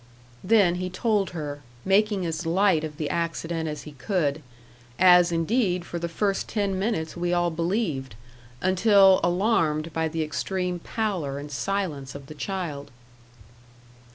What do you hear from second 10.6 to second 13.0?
pallor and silence of the child.